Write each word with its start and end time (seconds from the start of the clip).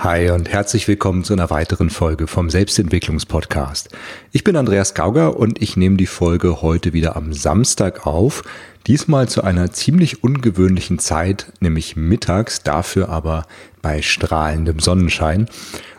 Hi 0.00 0.30
und 0.30 0.48
herzlich 0.48 0.86
willkommen 0.86 1.24
zu 1.24 1.32
einer 1.32 1.50
weiteren 1.50 1.90
Folge 1.90 2.28
vom 2.28 2.50
Selbstentwicklungspodcast. 2.50 3.88
Ich 4.30 4.44
bin 4.44 4.54
Andreas 4.54 4.94
Gauger 4.94 5.36
und 5.36 5.60
ich 5.60 5.76
nehme 5.76 5.96
die 5.96 6.06
Folge 6.06 6.62
heute 6.62 6.92
wieder 6.92 7.16
am 7.16 7.32
Samstag 7.32 8.06
auf. 8.06 8.44
Diesmal 8.86 9.28
zu 9.28 9.42
einer 9.42 9.72
ziemlich 9.72 10.22
ungewöhnlichen 10.22 11.00
Zeit, 11.00 11.52
nämlich 11.58 11.96
mittags, 11.96 12.62
dafür 12.62 13.08
aber 13.08 13.46
bei 13.82 14.00
strahlendem 14.00 14.78
Sonnenschein. 14.78 15.48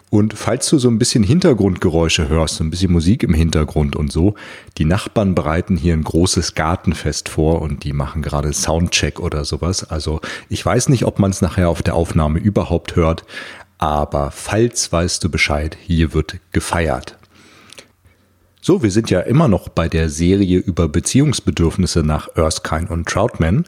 Und 0.09 0.33
falls 0.33 0.69
du 0.69 0.79
so 0.79 0.87
ein 0.87 0.97
bisschen 0.97 1.23
Hintergrundgeräusche 1.23 2.29
hörst, 2.29 2.55
so 2.55 2.63
ein 2.63 2.71
bisschen 2.71 2.93
Musik 2.93 3.21
im 3.23 3.33
Hintergrund 3.33 3.97
und 3.97 4.13
so, 4.13 4.33
die 4.77 4.85
Nachbarn 4.85 5.35
bereiten 5.35 5.75
hier 5.75 5.93
ein 5.93 6.03
großes 6.05 6.55
Gartenfest 6.55 7.27
vor 7.27 7.61
und 7.61 7.83
die 7.83 7.93
machen 7.93 8.21
gerade 8.21 8.53
Soundcheck 8.53 9.19
oder 9.19 9.43
sowas. 9.43 9.83
Also 9.83 10.21
ich 10.47 10.65
weiß 10.65 10.87
nicht, 10.87 11.03
ob 11.03 11.19
man 11.19 11.31
es 11.31 11.41
nachher 11.41 11.67
auf 11.67 11.83
der 11.83 11.95
Aufnahme 11.95 12.39
überhaupt 12.39 12.95
hört, 12.95 13.25
aber 13.79 14.29
falls 14.29 14.91
weißt 14.91 15.23
du 15.23 15.29
Bescheid, 15.29 15.75
hier 15.81 16.13
wird 16.13 16.35
gefeiert. 16.51 17.17
So, 18.61 18.83
wir 18.83 18.91
sind 18.91 19.09
ja 19.09 19.21
immer 19.21 19.47
noch 19.47 19.69
bei 19.69 19.87
der 19.87 20.09
Serie 20.09 20.59
über 20.59 20.89
Beziehungsbedürfnisse 20.89 22.03
nach 22.03 22.27
Erskine 22.35 22.89
und 22.89 23.07
Troutman 23.07 23.65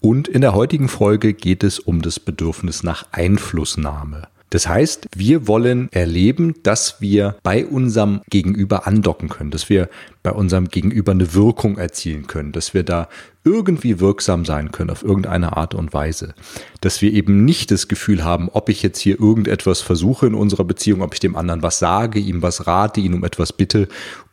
und 0.00 0.28
in 0.28 0.40
der 0.40 0.54
heutigen 0.54 0.88
Folge 0.88 1.34
geht 1.34 1.64
es 1.64 1.80
um 1.80 2.02
das 2.02 2.20
Bedürfnis 2.20 2.84
nach 2.84 3.06
Einflussnahme. 3.10 4.28
Das 4.50 4.66
heißt, 4.66 5.08
wir 5.14 5.46
wollen 5.46 5.88
erleben, 5.92 6.54
dass 6.62 7.00
wir 7.00 7.36
bei 7.42 7.66
unserem 7.66 8.22
Gegenüber 8.30 8.86
andocken 8.86 9.28
können, 9.28 9.50
dass 9.50 9.68
wir 9.68 9.88
bei 10.22 10.32
unserem 10.32 10.68
Gegenüber 10.68 11.12
eine 11.12 11.34
Wirkung 11.34 11.76
erzielen 11.76 12.26
können, 12.26 12.52
dass 12.52 12.72
wir 12.72 12.82
da 12.82 13.08
irgendwie 13.44 14.00
wirksam 14.00 14.44
sein 14.44 14.72
können 14.72 14.90
auf 14.90 15.02
irgendeine 15.02 15.56
Art 15.56 15.74
und 15.74 15.92
Weise. 15.92 16.34
Dass 16.80 17.02
wir 17.02 17.12
eben 17.12 17.44
nicht 17.44 17.70
das 17.70 17.88
Gefühl 17.88 18.24
haben, 18.24 18.48
ob 18.50 18.68
ich 18.68 18.82
jetzt 18.82 18.98
hier 18.98 19.20
irgendetwas 19.20 19.80
versuche 19.80 20.26
in 20.26 20.34
unserer 20.34 20.64
Beziehung, 20.64 21.02
ob 21.02 21.14
ich 21.14 21.20
dem 21.20 21.36
anderen 21.36 21.62
was 21.62 21.78
sage, 21.78 22.18
ihm 22.18 22.42
was 22.42 22.66
rate, 22.66 23.00
ihn 23.00 23.14
um 23.14 23.24
etwas 23.24 23.52
bitte 23.52 23.88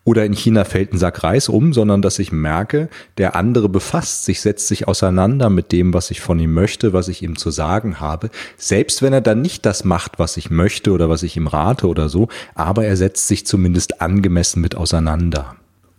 oder 0.06 0.24
in 0.24 0.34
China 0.34 0.64
fällt 0.64 0.94
ein 0.94 0.98
Sack 0.98 1.24
Reis 1.24 1.50
um, 1.50 1.74
sondern 1.74 2.02
dass 2.02 2.20
ich 2.20 2.32
merke, 2.32 2.88
der 3.18 3.36
andere 3.36 3.68
befasst 3.68 4.24
sich, 4.24 4.40
setzt 4.40 4.68
sich 4.68 4.88
auseinander 4.88 5.50
mit 5.50 5.74
dem, 5.74 5.94
was 5.94 6.12
ich 6.12 6.22
von 6.22 6.40
ihm 6.40 6.54
möchte, 6.54 6.94
was 6.94 7.10
ich 7.10 7.24
ihm 7.24 7.36
zu 7.36 7.52
sagen 7.52 8.00
habe, 8.00 8.30
selbst 8.56 9.02
wenn 9.02 9.12
er 9.12 9.22
dann 9.22 9.42
nicht 9.42 9.66
das 9.66 9.84
macht, 9.84 10.20
was 10.20 10.38
ich 10.38 10.50
möchte 10.50 10.92
oder 10.92 11.10
was 11.10 11.24
ich 11.24 11.36
ihm 11.36 11.48
rate 11.48 11.88
oder 11.88 12.08
so, 12.08 12.30
aber 12.54 12.86
er 12.86 12.96
setzt 12.96 13.28
sich 13.28 13.46
zumindest 13.46 14.02
angemessen 14.02 14.62
mit 14.62 14.76
auseinander. 14.76 15.56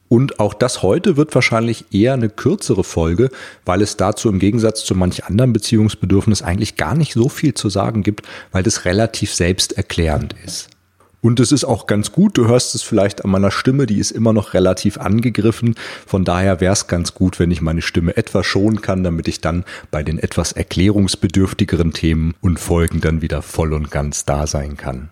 Und 0.08 0.38
auch 0.38 0.54
das 0.54 0.82
heute 0.82 1.16
wird 1.16 1.34
wahrscheinlich 1.34 1.86
eher 1.90 2.12
eine 2.12 2.28
kürzere 2.28 2.84
Folge, 2.84 3.28
weil 3.64 3.82
es 3.82 3.96
dazu 3.96 4.28
im 4.28 4.38
Gegensatz 4.38 4.84
zu 4.84 4.94
manch 4.94 5.24
anderen 5.24 5.52
Beziehungsbedürfnis 5.52 6.42
eigentlich 6.42 6.76
gar 6.76 6.94
nicht 6.94 7.12
so 7.12 7.28
viel 7.28 7.54
zu 7.54 7.68
sagen 7.68 8.04
gibt, 8.04 8.24
weil 8.52 8.62
das 8.62 8.84
relativ 8.84 9.34
selbsterklärend 9.34 10.36
ist. 10.44 10.70
Und 11.26 11.40
es 11.40 11.50
ist 11.50 11.64
auch 11.64 11.88
ganz 11.88 12.12
gut, 12.12 12.38
du 12.38 12.46
hörst 12.46 12.76
es 12.76 12.82
vielleicht 12.82 13.24
an 13.24 13.32
meiner 13.32 13.50
Stimme, 13.50 13.86
die 13.86 13.98
ist 13.98 14.12
immer 14.12 14.32
noch 14.32 14.54
relativ 14.54 14.96
angegriffen. 14.96 15.74
Von 16.06 16.24
daher 16.24 16.60
wäre 16.60 16.72
es 16.72 16.86
ganz 16.86 17.14
gut, 17.14 17.40
wenn 17.40 17.50
ich 17.50 17.60
meine 17.60 17.82
Stimme 17.82 18.16
etwas 18.16 18.46
schonen 18.46 18.80
kann, 18.80 19.02
damit 19.02 19.26
ich 19.26 19.40
dann 19.40 19.64
bei 19.90 20.04
den 20.04 20.20
etwas 20.20 20.52
erklärungsbedürftigeren 20.52 21.92
Themen 21.92 22.36
und 22.40 22.60
Folgen 22.60 23.00
dann 23.00 23.22
wieder 23.22 23.42
voll 23.42 23.72
und 23.72 23.90
ganz 23.90 24.24
da 24.24 24.46
sein 24.46 24.76
kann. 24.76 25.08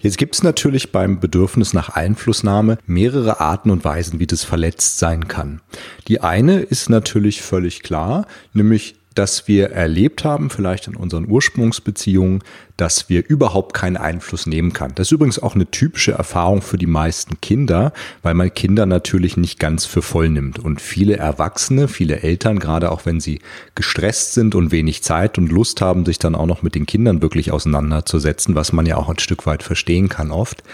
Jetzt 0.00 0.18
gibt 0.18 0.34
es 0.34 0.42
natürlich 0.42 0.92
beim 0.92 1.18
Bedürfnis 1.18 1.72
nach 1.72 1.88
Einflussnahme 1.88 2.76
mehrere 2.84 3.40
Arten 3.40 3.70
und 3.70 3.86
Weisen, 3.86 4.20
wie 4.20 4.26
das 4.26 4.44
verletzt 4.44 4.98
sein 4.98 5.28
kann. 5.28 5.62
Die 6.08 6.20
eine 6.20 6.60
ist 6.60 6.90
natürlich 6.90 7.40
völlig 7.40 7.82
klar, 7.82 8.26
nämlich 8.52 8.96
dass 9.14 9.46
wir 9.48 9.70
erlebt 9.70 10.24
haben, 10.24 10.50
vielleicht 10.50 10.88
in 10.88 10.96
unseren 10.96 11.28
Ursprungsbeziehungen, 11.28 12.42
dass 12.76 13.08
wir 13.08 13.28
überhaupt 13.28 13.74
keinen 13.74 13.96
Einfluss 13.96 14.46
nehmen 14.46 14.72
kann. 14.72 14.92
Das 14.94 15.08
ist 15.08 15.12
übrigens 15.12 15.38
auch 15.38 15.54
eine 15.54 15.70
typische 15.70 16.12
Erfahrung 16.12 16.60
für 16.60 16.76
die 16.76 16.86
meisten 16.86 17.40
Kinder, 17.40 17.92
weil 18.22 18.34
man 18.34 18.52
Kinder 18.52 18.84
natürlich 18.84 19.36
nicht 19.36 19.60
ganz 19.60 19.84
für 19.84 20.02
voll 20.02 20.28
nimmt. 20.28 20.58
Und 20.58 20.80
viele 20.80 21.16
Erwachsene, 21.16 21.86
viele 21.86 22.20
Eltern, 22.22 22.58
gerade 22.58 22.90
auch 22.90 23.06
wenn 23.06 23.20
sie 23.20 23.40
gestresst 23.76 24.34
sind 24.34 24.54
und 24.54 24.72
wenig 24.72 25.02
Zeit 25.02 25.38
und 25.38 25.52
Lust 25.52 25.80
haben, 25.80 26.04
sich 26.04 26.18
dann 26.18 26.34
auch 26.34 26.46
noch 26.46 26.62
mit 26.62 26.74
den 26.74 26.86
Kindern 26.86 27.22
wirklich 27.22 27.52
auseinanderzusetzen, 27.52 28.54
was 28.56 28.72
man 28.72 28.86
ja 28.86 28.96
auch 28.96 29.08
ein 29.08 29.18
Stück 29.20 29.46
weit 29.46 29.62
verstehen 29.62 30.08
kann 30.08 30.32
oft, 30.32 30.64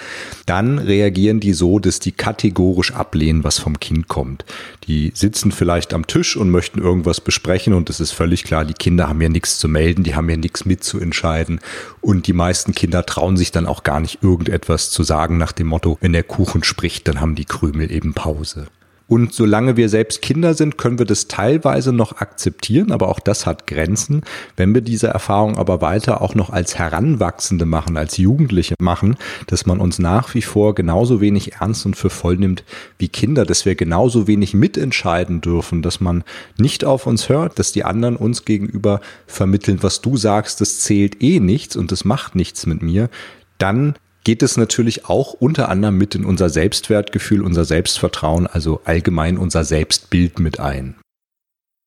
dann 0.47 0.79
reagieren 0.79 1.41
die 1.41 1.53
so, 1.53 1.79
dass 1.79 2.01
die 2.01 2.13
kategorisch 2.13 2.95
ablehnen, 2.95 3.45
was 3.45 3.59
vom 3.59 3.79
Kind 3.79 4.09
kommt. 4.09 4.45
Die 4.85 5.13
sitzen 5.15 5.53
vielleicht 5.53 5.93
am 5.93 6.07
Tisch 6.07 6.37
und 6.37 6.51
möchten 6.51 6.81
irgendwas 6.81 7.21
besprechen 7.21 7.75
und 7.75 7.91
es 7.91 8.01
ist 8.01 8.13
völlig 8.13 8.45
klar, 8.45 8.65
die 8.65 8.75
Kinder 8.75 9.09
haben 9.09 9.21
ja 9.21 9.29
nichts 9.29 9.59
zu 9.59 9.69
melden, 9.69 10.03
die 10.03 10.15
haben 10.15 10.31
ja 10.31 10.37
nichts 10.37 10.65
mitzuentscheiden 10.65 11.61
und 12.01 12.27
die 12.27 12.33
meisten 12.33 12.75
Kinder 12.75 13.05
trauen 13.07 13.37
sich 13.37 13.53
dann 13.53 13.67
auch 13.67 13.83
gar 13.83 14.01
nicht 14.01 14.23
irgendetwas 14.23 14.91
zu 14.91 15.03
sagen 15.03 15.39
nach 15.39 15.53
dem 15.53 15.67
Motto, 15.67 15.99
wenn 16.01 16.13
der 16.13 16.23
Kuchen 16.23 16.65
spricht, 16.65 17.09
dann 17.09 17.21
haben 17.21 17.35
die 17.35 17.45
Krümel 17.45 17.91
eben 17.91 18.15
Pause. 18.15 18.67
Und 19.11 19.35
solange 19.35 19.77
wir 19.77 19.89
selbst 19.89 20.23
Kinder 20.23 20.55
sind, 20.55 20.79
können 20.79 21.01
wir 21.01 21.05
das 21.05 21.27
teilweise 21.27 21.93
noch 21.93 22.19
akzeptieren, 22.19 22.93
aber 22.93 23.09
auch 23.09 23.19
das 23.19 23.45
hat 23.45 23.67
Grenzen. 23.67 24.23
Wenn 24.57 24.73
wir 24.73 24.83
diese 24.83 25.09
Erfahrung 25.09 25.59
aber 25.59 25.81
weiter 25.81 26.23
auch 26.23 26.37
noch 26.37 26.51
als 26.51 26.79
Heranwachsende 26.79 27.67
machen, 27.67 27.97
als 27.97 28.19
Jugendliche 28.19 28.77
machen, 28.79 29.17
dass 29.49 29.67
man 29.67 29.81
uns 29.81 29.99
nach 29.99 30.33
wie 30.35 30.43
vor 30.43 30.77
genauso 30.77 31.21
wenig 31.21 31.55
ernst 31.55 31.87
und 31.87 31.97
für 31.97 32.09
voll 32.09 32.37
nimmt 32.37 32.63
wie 32.99 33.09
Kinder, 33.09 33.45
dass 33.45 33.67
wir 33.67 33.75
genauso 33.75 34.29
wenig 34.29 34.55
mitentscheiden 34.55 35.41
dürfen, 35.41 35.83
dass 35.83 36.01
man 36.01 36.23
nicht 36.57 36.85
auf 36.85 37.09
uns 37.09 37.29
hört, 37.29 37.59
dass 37.59 37.73
die 37.73 37.83
anderen 37.83 38.15
uns 38.15 38.45
gegenüber 38.45 39.01
vermitteln, 39.27 39.79
was 39.81 40.03
du 40.03 40.17
sagst, 40.17 40.61
das 40.61 40.79
zählt 40.79 41.21
eh 41.21 41.41
nichts 41.41 41.75
und 41.75 41.91
das 41.91 42.05
macht 42.05 42.37
nichts 42.37 42.65
mit 42.65 42.81
mir, 42.81 43.11
dann 43.59 43.97
geht 44.25 44.43
es 44.43 44.57
natürlich 44.57 45.07
auch 45.07 45.33
unter 45.33 45.69
anderem 45.69 45.97
mit 45.97 46.15
in 46.15 46.25
unser 46.25 46.51
Selbstwertgefühl, 46.51 47.43
unser 47.43 47.65
Selbstvertrauen, 47.65 48.47
also 48.47 48.81
allgemein 48.85 49.39
unser 49.39 49.65
Selbstbild 49.65 50.39
mit 50.39 50.61
ein. 50.61 50.97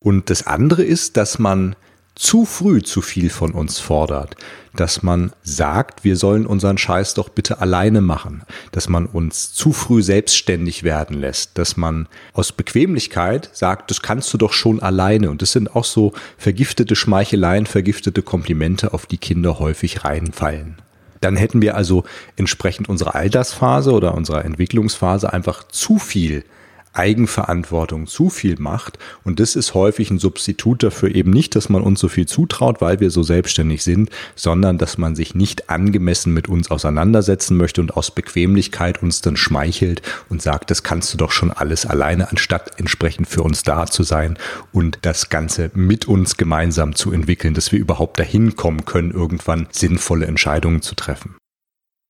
Und 0.03 0.29
das 0.29 0.47
andere 0.47 0.83
ist, 0.83 1.17
dass 1.17 1.39
man 1.39 1.75
zu 2.15 2.45
früh 2.45 2.81
zu 2.83 3.01
viel 3.01 3.29
von 3.29 3.53
uns 3.53 3.79
fordert, 3.79 4.35
dass 4.75 5.01
man 5.01 5.31
sagt, 5.43 6.03
wir 6.03 6.15
sollen 6.15 6.45
unseren 6.45 6.77
Scheiß 6.77 7.15
doch 7.15 7.29
bitte 7.29 7.59
alleine 7.59 8.01
machen, 8.01 8.43
dass 8.71 8.87
man 8.87 9.07
uns 9.07 9.53
zu 9.53 9.73
früh 9.73 10.03
selbstständig 10.03 10.83
werden 10.83 11.19
lässt, 11.19 11.57
dass 11.57 11.75
man 11.75 12.07
aus 12.33 12.51
Bequemlichkeit 12.51 13.49
sagt, 13.53 13.89
das 13.89 14.01
kannst 14.01 14.31
du 14.33 14.37
doch 14.37 14.53
schon 14.53 14.79
alleine. 14.79 15.31
Und 15.31 15.41
das 15.41 15.53
sind 15.53 15.75
auch 15.75 15.85
so 15.85 16.13
vergiftete 16.37 16.95
Schmeicheleien, 16.95 17.65
vergiftete 17.65 18.21
Komplimente, 18.21 18.93
auf 18.93 19.05
die 19.05 19.17
Kinder 19.17 19.57
häufig 19.57 20.03
reinfallen. 20.03 20.77
Dann 21.23 21.35
hätten 21.35 21.61
wir 21.61 21.75
also 21.75 22.03
entsprechend 22.35 22.89
unserer 22.89 23.15
Altersphase 23.15 23.91
oder 23.91 24.13
unserer 24.13 24.43
Entwicklungsphase 24.43 25.31
einfach 25.31 25.63
zu 25.67 25.97
viel 25.97 26.43
Eigenverantwortung, 26.93 28.07
zu 28.07 28.29
viel 28.29 28.57
Macht. 28.59 28.97
Und 29.23 29.39
das 29.39 29.55
ist 29.55 29.73
häufig 29.73 30.11
ein 30.11 30.19
Substitut 30.19 30.83
dafür 30.83 31.13
eben 31.13 31.31
nicht, 31.31 31.55
dass 31.55 31.69
man 31.69 31.81
uns 31.81 31.99
so 31.99 32.07
viel 32.07 32.27
zutraut, 32.27 32.81
weil 32.81 32.99
wir 32.99 33.09
so 33.09 33.23
selbstständig 33.23 33.83
sind, 33.83 34.09
sondern 34.35 34.77
dass 34.77 34.97
man 34.97 35.15
sich 35.15 35.35
nicht 35.35 35.69
angemessen 35.69 36.33
mit 36.33 36.47
uns 36.47 36.71
auseinandersetzen 36.71 37.57
möchte 37.57 37.81
und 37.81 37.97
aus 37.97 38.11
Bequemlichkeit 38.11 39.01
uns 39.01 39.21
dann 39.21 39.37
schmeichelt 39.37 40.01
und 40.29 40.41
sagt, 40.41 40.71
das 40.71 40.83
kannst 40.83 41.13
du 41.13 41.17
doch 41.17 41.31
schon 41.31 41.51
alles 41.51 41.85
alleine, 41.85 42.29
anstatt 42.29 42.79
entsprechend 42.79 43.27
für 43.27 43.43
uns 43.43 43.63
da 43.63 43.85
zu 43.85 44.03
sein 44.03 44.37
und 44.71 44.99
das 45.01 45.29
Ganze 45.29 45.71
mit 45.73 46.07
uns 46.07 46.37
gemeinsam 46.37 46.95
zu 46.95 47.11
entwickeln, 47.11 47.53
dass 47.53 47.71
wir 47.71 47.79
überhaupt 47.79 48.19
dahin 48.19 48.55
kommen 48.55 48.85
können, 48.85 49.11
irgendwann 49.11 49.67
sinnvolle 49.71 50.25
Entscheidungen 50.25 50.81
zu 50.81 50.95
treffen. 50.95 51.35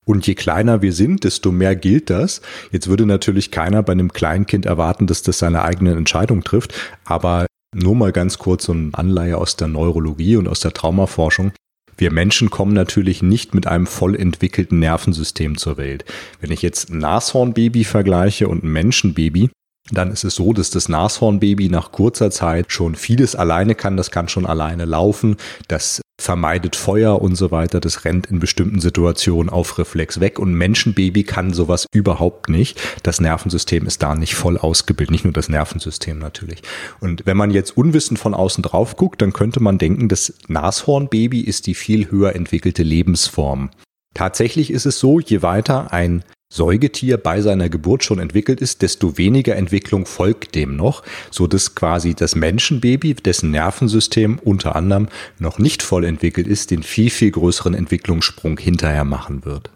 Und 0.04 0.26
je 0.26 0.34
kleiner 0.34 0.82
wir 0.82 0.92
sind, 0.92 1.24
desto 1.24 1.50
mehr 1.50 1.76
gilt 1.76 2.10
das. 2.10 2.42
Jetzt 2.70 2.88
würde 2.88 3.06
natürlich 3.06 3.50
keiner 3.50 3.82
bei 3.82 3.92
einem 3.92 4.12
Kleinkind 4.12 4.66
erwarten, 4.66 5.06
dass 5.06 5.22
das 5.22 5.38
seine 5.38 5.62
eigene 5.62 5.92
Entscheidung 5.92 6.44
trifft. 6.44 6.74
Aber 7.04 7.46
nur 7.74 7.96
mal 7.96 8.12
ganz 8.12 8.38
kurz 8.38 8.64
so 8.64 8.72
ein 8.72 8.94
Anleihe 8.94 9.36
aus 9.38 9.56
der 9.56 9.68
Neurologie 9.68 10.36
und 10.36 10.48
aus 10.48 10.60
der 10.60 10.72
Traumaforschung. 10.72 11.52
Wir 11.96 12.12
Menschen 12.12 12.50
kommen 12.50 12.72
natürlich 12.72 13.22
nicht 13.22 13.54
mit 13.54 13.66
einem 13.66 13.86
voll 13.86 14.16
entwickelten 14.16 14.78
Nervensystem 14.78 15.56
zur 15.56 15.76
Welt. 15.76 16.04
Wenn 16.40 16.50
ich 16.50 16.62
jetzt 16.62 16.90
ein 16.90 16.98
Nashornbaby 16.98 17.84
vergleiche 17.84 18.48
und 18.48 18.64
ein 18.64 18.72
Menschenbaby, 18.72 19.50
dann 19.90 20.10
ist 20.10 20.24
es 20.24 20.34
so, 20.34 20.52
dass 20.52 20.70
das 20.70 20.88
Nashornbaby 20.88 21.68
nach 21.68 21.92
kurzer 21.92 22.30
Zeit 22.30 22.72
schon 22.72 22.94
vieles 22.94 23.36
alleine 23.36 23.74
kann. 23.74 23.96
Das 23.96 24.10
kann 24.10 24.28
schon 24.28 24.46
alleine 24.46 24.86
laufen. 24.86 25.36
Das 25.68 26.00
vermeidet 26.20 26.76
Feuer 26.76 27.20
und 27.20 27.34
so 27.36 27.50
weiter. 27.50 27.80
Das 27.80 28.04
rennt 28.04 28.26
in 28.26 28.38
bestimmten 28.38 28.80
Situationen 28.80 29.50
auf 29.50 29.78
Reflex 29.78 30.20
weg. 30.20 30.38
Und 30.38 30.54
Menschenbaby 30.54 31.24
kann 31.24 31.52
sowas 31.52 31.86
überhaupt 31.92 32.48
nicht. 32.48 32.80
Das 33.02 33.20
Nervensystem 33.20 33.86
ist 33.86 34.02
da 34.02 34.14
nicht 34.14 34.34
voll 34.34 34.56
ausgebildet. 34.56 35.10
Nicht 35.10 35.24
nur 35.24 35.32
das 35.32 35.48
Nervensystem 35.48 36.18
natürlich. 36.18 36.62
Und 37.00 37.26
wenn 37.26 37.36
man 37.36 37.50
jetzt 37.50 37.76
unwissend 37.76 38.18
von 38.18 38.34
außen 38.34 38.62
drauf 38.62 38.96
guckt, 38.96 39.22
dann 39.22 39.32
könnte 39.32 39.60
man 39.60 39.78
denken, 39.78 40.08
das 40.08 40.34
Nashornbaby 40.48 41.40
ist 41.40 41.66
die 41.66 41.74
viel 41.74 42.10
höher 42.10 42.34
entwickelte 42.34 42.82
Lebensform. 42.82 43.70
Tatsächlich 44.14 44.70
ist 44.70 44.86
es 44.86 45.00
so, 45.00 45.18
je 45.18 45.42
weiter 45.42 45.92
ein 45.92 46.22
Säugetier 46.54 47.16
bei 47.16 47.40
seiner 47.40 47.68
Geburt 47.68 48.04
schon 48.04 48.20
entwickelt 48.20 48.60
ist, 48.60 48.82
desto 48.82 49.18
weniger 49.18 49.56
Entwicklung 49.56 50.06
folgt 50.06 50.54
dem 50.54 50.76
noch, 50.76 51.02
so 51.32 51.48
dass 51.48 51.74
quasi 51.74 52.14
das 52.14 52.36
Menschenbaby, 52.36 53.14
dessen 53.14 53.50
Nervensystem 53.50 54.38
unter 54.38 54.76
anderem 54.76 55.08
noch 55.40 55.58
nicht 55.58 55.82
voll 55.82 56.04
entwickelt 56.04 56.46
ist, 56.46 56.70
den 56.70 56.84
viel, 56.84 57.10
viel 57.10 57.32
größeren 57.32 57.74
Entwicklungssprung 57.74 58.56
hinterher 58.56 59.02
machen 59.02 59.44
wird. 59.44 59.70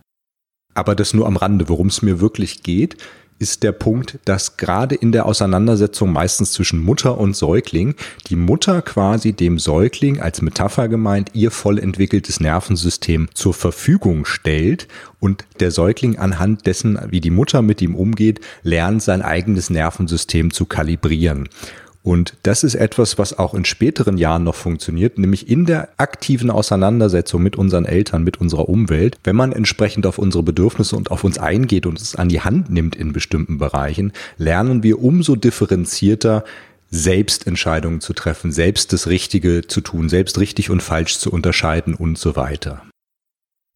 Aber 0.73 0.95
das 0.95 1.15
nur 1.15 1.27
am 1.27 1.37
Rande, 1.37 1.69
worum 1.69 1.89
es 1.89 2.03
mir 2.03 2.21
wirklich 2.21 2.63
geht, 2.63 2.97
ist 3.39 3.63
der 3.63 3.73
Punkt, 3.73 4.19
dass 4.25 4.57
gerade 4.57 4.95
in 4.95 5.13
der 5.13 5.27
Auseinandersetzung 5.27 6.13
meistens 6.13 6.53
zwischen 6.53 6.81
Mutter 6.81 7.19
und 7.19 7.37
Säugling 7.37 7.95
die 8.29 8.37
Mutter 8.37 8.83
quasi 8.83 9.33
dem 9.33 9.59
Säugling 9.59 10.21
als 10.21 10.43
Metapher 10.43 10.89
gemeint 10.89 11.31
ihr 11.35 11.51
voll 11.51 11.79
entwickeltes 11.79 12.41
Nervensystem 12.41 13.29
zur 13.35 13.55
Verfügung 13.55 14.25
stellt 14.25 14.89
und 15.21 15.45
der 15.61 15.71
Säugling 15.71 16.19
anhand 16.19 16.67
dessen, 16.67 16.99
wie 17.09 17.21
die 17.21 17.31
Mutter 17.31 17.63
mit 17.63 17.81
ihm 17.83 17.95
umgeht, 17.95 18.41
lernt 18.63 19.03
sein 19.03 19.23
eigenes 19.23 19.71
Nervensystem 19.71 20.53
zu 20.53 20.67
kalibrieren. 20.67 21.49
Und 22.09 22.39
das 22.43 22.65
ist 22.65 22.75
etwas, 22.75 23.19
was 23.19 23.39
auch 23.39 23.53
in 23.53 23.67
späteren 23.67 24.17
Jahren 24.17 24.43
noch 24.43 24.55
funktioniert, 24.55 25.19
nämlich 25.19 25.51
in 25.51 25.67
der 25.67 25.91
aktiven 25.99 26.51
Auseinandersetzung 26.51 27.43
mit 27.43 27.57
unseren 27.57 27.85
Eltern, 27.85 28.25
mit 28.25 28.41
unserer 28.41 28.71
Umwelt. 28.71 29.19
Wenn 29.25 29.37
man 29.37 29.53
entsprechend 29.53 30.07
auf 30.07 30.17
unsere 30.17 30.43
Bedürfnisse 30.43 30.97
und 30.97 31.11
auf 31.11 31.23
uns 31.23 31.37
eingeht 31.37 31.85
und 31.85 32.01
es 32.01 32.17
an 32.17 32.31
die 32.31 32.41
Hand 32.41 32.71
nimmt 32.71 32.97
in 32.97 33.13
bestimmten 33.13 33.59
Bereichen, 33.59 34.15
lernen 34.39 34.83
wir 34.83 35.03
umso 35.03 35.37
differenzierter 35.37 36.45
selbst 36.91 37.47
Entscheidungen 37.47 38.01
zu 38.01 38.15
treffen, 38.15 38.53
selbst 38.53 38.95
das 38.95 39.09
Richtige 39.09 39.67
zu 39.67 39.83
tun, 39.83 40.09
selbst 40.09 40.39
richtig 40.39 40.71
und 40.71 40.83
falsch 40.83 41.19
zu 41.19 41.31
unterscheiden 41.31 41.93
und 41.93 42.17
so 42.17 42.37
weiter. 42.37 42.85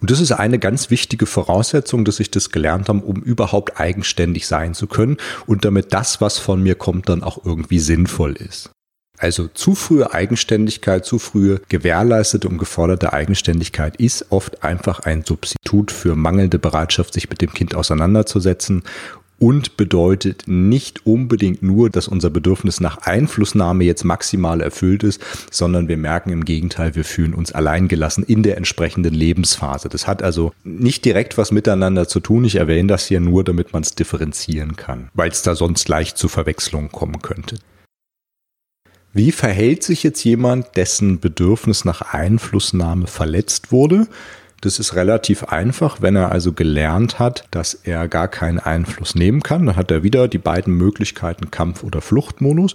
Und 0.03 0.11
das 0.11 0.21
ist 0.21 0.33
eine 0.33 0.59
ganz 0.59 0.91
wichtige 0.91 1.27
Voraussetzung, 1.27 2.05
dass 2.05 2.19
ich 2.19 2.33
das 2.33 2.51
gelernt 2.51 2.89
habe, 2.89 2.99
um 2.99 3.23
überhaupt 3.23 3.79
eigenständig 3.79 4.49
sein 4.49 4.75
zu 4.75 4.89
können 4.89 5.17
und 5.47 5.65
damit 5.65 5.95
das, 5.95 6.21
was 6.21 6.39
von 6.39 6.61
mir 6.61 6.75
kommt, 6.75 7.09
dann 7.09 7.23
auch 7.23 7.45
irgendwie 7.45 7.79
sinnvoll 7.79 8.33
ist. 8.33 8.71
Also 9.19 9.47
zu 9.47 9.77
frühe 9.77 10.13
Eigenständigkeit, 10.13 11.05
zu 11.05 11.21
frühe 11.21 11.61
gewährleistete 11.69 12.49
und 12.49 12.59
geforderte 12.59 13.13
Eigenständigkeit 13.13 13.95
ist 13.95 14.27
oft 14.31 14.65
einfach 14.65 14.99
ein 15.01 15.23
Substitut 15.25 15.93
für 15.93 16.17
mangelnde 16.17 16.59
Bereitschaft, 16.59 17.15
sich 17.15 17.31
mit 17.31 17.41
dem 17.41 17.53
Kind 17.53 17.77
auseinanderzusetzen 17.77 18.83
und 19.43 19.77
bedeutet 19.77 20.45
nicht 20.47 21.05
unbedingt 21.05 21.65
nur, 21.65 21.91
dass 21.91 22.07
unser 22.07 22.31
Bedürfnis 22.31 22.81
nach 22.81 22.99
Einflussnahme 22.99 23.83
jetzt 23.83 24.05
maximal 24.05 24.61
erfüllt 24.61 25.03
ist, 25.03 25.21
sondern 25.51 25.89
wir 25.89 25.97
merken 25.97 26.31
im 26.31 26.45
Gegenteil, 26.45 26.95
wir 26.95 27.05
fühlen 27.05 27.35
uns 27.35 27.51
alleingelassen 27.51 28.23
in 28.23 28.45
der 28.45 28.57
entsprechenden 28.57 29.13
Lebensphase. 29.13 29.89
Das 29.89 30.07
hat 30.07 30.23
also 30.23 30.53
nicht 30.63 31.05
direkt 31.05 31.39
was 31.39 31.51
miteinander 31.51 32.07
zu 32.07 32.21
tun. 32.21 32.45
Ich 32.45 32.55
erwähne 32.55 32.87
das 32.87 33.07
hier 33.07 33.19
nur, 33.19 33.43
damit 33.43 33.73
man 33.73 33.83
es 33.83 33.97
differenzieren 33.97 34.77
kann, 34.77 35.09
weil 35.13 35.33
es 35.33 35.43
da 35.43 35.57
sonst 35.57 35.89
leicht 35.89 36.19
zu 36.19 36.29
Verwechslungen 36.29 36.93
kommen 36.93 37.21
könnte. 37.21 37.59
Wie 39.13 39.33
verhält 39.33 39.83
sich 39.83 40.05
jetzt 40.05 40.23
jemand, 40.23 40.77
dessen 40.77 41.19
Bedürfnis 41.19 41.85
nach 41.85 42.15
Einflussnahme 42.15 43.09
verletzt 43.09 43.73
wurde? 43.73 44.07
Das 44.63 44.79
ist 44.79 44.95
relativ 44.95 45.43
einfach, 45.45 46.03
wenn 46.03 46.15
er 46.15 46.31
also 46.31 46.53
gelernt 46.53 47.19
hat, 47.19 47.45
dass 47.51 47.75
er 47.75 48.07
gar 48.07 48.29
keinen 48.29 48.61
Einfluss 48.61 49.17
nehmen 49.17 49.43
kann. 49.43 49.67
Dann 49.67 49.75
hat 49.75 49.91
er 49.91 50.05
wieder 50.05 50.29
die 50.29 50.39
beiden 50.39 50.75
Möglichkeiten 50.75 51.51
Kampf- 51.51 51.83
oder 51.83 52.01
Fluchtmodus. 52.01 52.75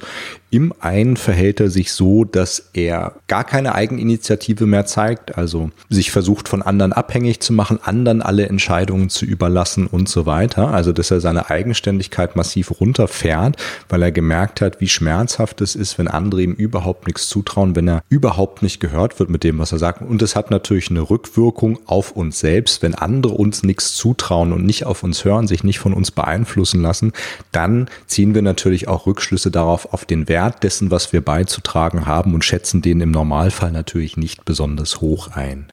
Im 0.50 0.74
einen 0.82 1.16
verhält 1.16 1.62
er 1.62 1.70
sich 1.70 1.94
so, 1.94 2.26
dass 2.26 2.70
er 2.74 3.14
gar 3.28 3.46
keine 3.46 3.74
Eigeninitiative 3.74 4.66
mehr 4.66 4.86
zeigt, 4.86 5.38
also 5.38 5.72
sich 5.90 6.12
versucht 6.12 6.50
von 6.50 6.62
anderen 6.62 6.92
abhängig 6.92 7.40
zu 7.40 7.54
machen, 7.54 7.80
anderen 7.82 8.22
alle 8.22 8.48
Entscheidungen 8.48 9.10
zu 9.10 9.26
überlassen 9.26 9.88
und 9.88 10.10
so 10.10 10.26
weiter. 10.26 10.74
Also 10.74 10.92
dass 10.92 11.10
er 11.10 11.22
seine 11.22 11.50
Eigenständigkeit 11.50 12.36
massiv 12.36 12.82
runterfährt, 12.82 13.56
weil 13.88 14.04
er 14.04 14.12
gemerkt 14.12 14.60
hat, 14.60 14.82
wie 14.82 14.90
schmerzhaft 14.90 15.62
es 15.62 15.74
ist, 15.74 15.98
wenn 15.98 16.10
andere 16.10 16.42
ihm 16.42 16.52
überhaupt 16.52 17.08
nichts 17.08 17.30
zutrauen, 17.30 17.78
wenn 17.78 17.88
er 17.88 18.02
überhaupt 18.10 18.62
nicht 18.62 18.82
gehört 18.82 19.20
wird 19.20 19.30
mit 19.30 19.46
dem, 19.46 19.58
was 19.60 19.72
er 19.72 19.80
sagt. 19.80 20.02
Und 20.02 20.22
es 20.22 20.36
hat 20.36 20.52
natürlich 20.52 20.90
eine 20.90 21.10
Rückwirkung 21.10 21.77
auf 21.86 22.12
uns 22.12 22.40
selbst, 22.40 22.82
wenn 22.82 22.96
andere 22.96 23.34
uns 23.34 23.64
nichts 23.64 23.96
zutrauen 23.96 24.54
und 24.54 24.66
nicht 24.66 24.86
auf 24.86 25.04
uns 25.04 25.24
hören, 25.26 25.48
sich 25.48 25.64
nicht 25.64 25.80
von 25.80 25.94
uns 25.94 26.12
beeinflussen 26.12 26.82
lassen, 26.82 27.14
dann 27.52 27.90
ziehen 28.08 28.36
wir 28.36 28.42
natürlich 28.42 28.88
auch 28.88 29.06
Rückschlüsse 29.06 29.52
darauf, 29.52 29.94
auf 29.94 30.06
den 30.06 30.28
Wert 30.28 30.64
dessen, 30.64 30.92
was 30.92 31.14
wir 31.14 31.22
beizutragen 31.22 32.06
haben 32.06 32.34
und 32.34 32.44
schätzen 32.44 32.82
den 32.82 33.02
im 33.02 33.12
Normalfall 33.12 33.72
natürlich 33.72 34.18
nicht 34.18 34.46
besonders 34.46 35.02
hoch 35.02 35.30
ein. 35.30 35.68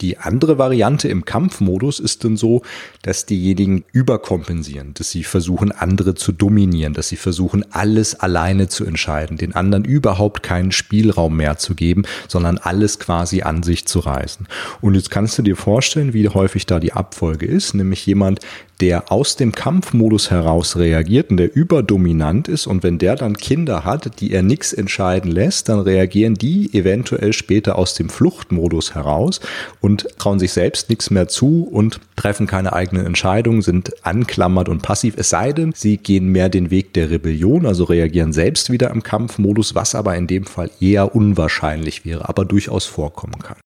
Die 0.00 0.18
andere 0.18 0.58
Variante 0.58 1.08
im 1.08 1.24
Kampfmodus 1.24 1.98
ist 1.98 2.22
dann 2.22 2.36
so, 2.36 2.62
dass 3.02 3.26
diejenigen 3.26 3.84
überkompensieren, 3.90 4.94
dass 4.94 5.10
sie 5.10 5.24
versuchen, 5.24 5.72
andere 5.72 6.14
zu 6.14 6.30
dominieren, 6.30 6.92
dass 6.92 7.08
sie 7.08 7.16
versuchen, 7.16 7.64
alles 7.72 8.14
alleine 8.14 8.68
zu 8.68 8.84
entscheiden, 8.84 9.38
den 9.38 9.56
anderen 9.56 9.84
überhaupt 9.84 10.44
keinen 10.44 10.70
Spielraum 10.70 11.36
mehr 11.36 11.58
zu 11.58 11.74
geben, 11.74 12.04
sondern 12.28 12.58
alles 12.58 13.00
quasi 13.00 13.42
an 13.42 13.64
sich 13.64 13.86
zu 13.86 13.98
reißen. 13.98 14.46
Und 14.80 14.94
jetzt 14.94 15.10
kannst 15.10 15.36
du 15.36 15.42
dir 15.42 15.56
vorstellen, 15.56 16.14
wie 16.14 16.28
häufig 16.28 16.66
da 16.66 16.78
die 16.78 16.92
Abfolge 16.92 17.46
ist, 17.46 17.74
nämlich 17.74 18.06
jemand, 18.06 18.40
der 18.80 19.10
aus 19.10 19.36
dem 19.36 19.52
Kampfmodus 19.52 20.30
heraus 20.30 20.76
reagiert 20.76 21.30
und 21.30 21.38
der 21.38 21.54
überdominant 21.54 22.48
ist 22.48 22.66
und 22.66 22.82
wenn 22.82 22.98
der 22.98 23.16
dann 23.16 23.36
Kinder 23.36 23.84
hat, 23.84 24.20
die 24.20 24.32
er 24.32 24.42
nichts 24.42 24.72
entscheiden 24.72 25.30
lässt, 25.30 25.68
dann 25.68 25.80
reagieren 25.80 26.34
die 26.34 26.72
eventuell 26.72 27.32
später 27.32 27.76
aus 27.76 27.94
dem 27.94 28.08
Fluchtmodus 28.08 28.94
heraus 28.94 29.40
und 29.80 29.87
trauen 29.96 30.38
sich 30.38 30.52
selbst 30.52 30.90
nichts 30.90 31.10
mehr 31.10 31.28
zu 31.28 31.66
und 31.70 32.00
treffen 32.16 32.46
keine 32.46 32.72
eigenen 32.72 33.06
Entscheidungen, 33.06 33.62
sind 33.62 34.04
anklammert 34.04 34.68
und 34.68 34.82
passiv, 34.82 35.14
es 35.16 35.30
sei 35.30 35.52
denn, 35.52 35.72
sie 35.74 35.96
gehen 35.96 36.28
mehr 36.28 36.48
den 36.48 36.70
Weg 36.70 36.92
der 36.92 37.10
Rebellion, 37.10 37.64
also 37.64 37.84
reagieren 37.84 38.32
selbst 38.32 38.70
wieder 38.70 38.90
im 38.90 39.02
Kampfmodus, 39.02 39.74
was 39.74 39.94
aber 39.94 40.16
in 40.16 40.26
dem 40.26 40.44
Fall 40.44 40.70
eher 40.80 41.14
unwahrscheinlich 41.14 42.04
wäre, 42.04 42.28
aber 42.28 42.44
durchaus 42.44 42.84
vorkommen 42.84 43.38
kann. 43.42 43.56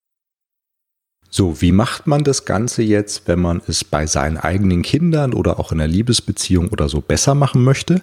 So, 1.34 1.62
wie 1.62 1.72
macht 1.72 2.06
man 2.06 2.24
das 2.24 2.44
Ganze 2.44 2.82
jetzt, 2.82 3.26
wenn 3.26 3.40
man 3.40 3.62
es 3.66 3.84
bei 3.84 4.06
seinen 4.06 4.36
eigenen 4.36 4.82
Kindern 4.82 5.32
oder 5.32 5.58
auch 5.58 5.72
in 5.72 5.80
einer 5.80 5.90
Liebesbeziehung 5.90 6.68
oder 6.68 6.90
so 6.90 7.00
besser 7.00 7.34
machen 7.34 7.64
möchte? 7.64 8.02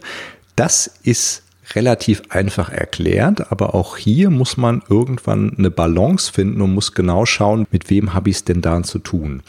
Das 0.55 0.91
ist 1.03 1.43
relativ 1.75 2.23
einfach 2.29 2.69
erklärt, 2.69 3.51
aber 3.51 3.75
auch 3.75 3.97
hier 3.97 4.29
muss 4.29 4.57
man 4.57 4.81
irgendwann 4.89 5.55
eine 5.57 5.71
Balance 5.71 6.31
finden 6.31 6.61
und 6.61 6.73
muss 6.73 6.93
genau 6.93 7.25
schauen, 7.25 7.67
mit 7.71 7.89
wem 7.89 8.13
habe 8.13 8.29
ich 8.29 8.37
es 8.37 8.43
denn 8.43 8.61
da 8.61 8.81
zu 8.83 8.99
tun. 8.99 9.43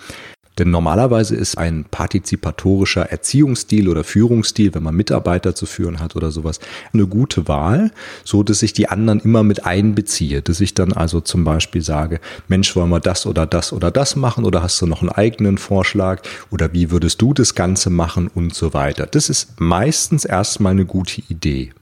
Denn 0.58 0.70
normalerweise 0.70 1.36
ist 1.36 1.56
ein 1.56 1.86
partizipatorischer 1.90 3.10
Erziehungsstil 3.10 3.88
oder 3.88 4.04
Führungsstil, 4.04 4.74
wenn 4.74 4.82
man 4.82 4.94
Mitarbeiter 4.94 5.54
zu 5.54 5.64
führen 5.64 6.00
hat 6.00 6.16
oder 6.16 6.30
sowas, 6.30 6.60
eine 6.92 7.06
gute 7.06 7.48
Wahl, 7.48 7.92
so 8.24 8.42
dass 8.42 8.62
ich 8.62 8.74
die 8.74 8.86
anderen 8.86 9.20
immer 9.20 9.42
mit 9.42 9.64
einbeziehe, 9.64 10.42
dass 10.42 10.60
ich 10.60 10.74
dann 10.74 10.92
also 10.92 11.22
zum 11.22 11.44
Beispiel 11.44 11.80
sage, 11.80 12.20
Mensch, 12.48 12.76
wollen 12.76 12.90
wir 12.90 13.00
das 13.00 13.24
oder 13.24 13.46
das 13.46 13.72
oder 13.72 13.90
das 13.90 14.16
machen 14.16 14.44
oder 14.44 14.62
hast 14.62 14.82
du 14.82 14.86
noch 14.86 15.00
einen 15.00 15.10
eigenen 15.10 15.56
Vorschlag 15.56 16.20
oder 16.50 16.74
wie 16.74 16.90
würdest 16.90 17.22
du 17.22 17.32
das 17.32 17.54
Ganze 17.54 17.88
machen 17.88 18.28
und 18.28 18.54
so 18.54 18.74
weiter. 18.74 19.06
Das 19.06 19.30
ist 19.30 19.58
meistens 19.60 20.26
erstmal 20.26 20.72
eine 20.72 20.84
gute 20.84 21.22
Idee. 21.30 21.72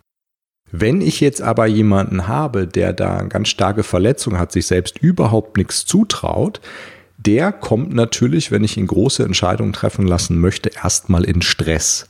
Wenn 0.70 1.00
ich 1.00 1.20
jetzt 1.20 1.40
aber 1.40 1.66
jemanden 1.66 2.28
habe, 2.28 2.66
der 2.66 2.92
da 2.92 3.16
eine 3.16 3.28
ganz 3.28 3.48
starke 3.48 3.82
Verletzung 3.82 4.38
hat, 4.38 4.52
sich 4.52 4.66
selbst 4.66 4.98
überhaupt 4.98 5.56
nichts 5.56 5.86
zutraut, 5.86 6.60
der 7.16 7.52
kommt 7.52 7.94
natürlich, 7.94 8.50
wenn 8.50 8.64
ich 8.64 8.76
ihn 8.76 8.86
große 8.86 9.24
Entscheidungen 9.24 9.72
treffen 9.72 10.06
lassen 10.06 10.38
möchte, 10.38 10.70
erstmal 10.82 11.24
in 11.24 11.42
Stress. 11.42 12.06